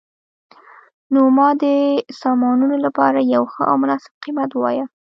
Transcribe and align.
نو 1.13 1.21
ما 1.37 1.49
د 1.61 1.63
سامانونو 2.21 2.75
لپاره 2.85 3.19
یو 3.35 3.43
ښه 3.51 3.61
او 3.69 3.75
مناسب 3.83 4.11
قیمت 4.23 4.49
وواایه 4.53 4.85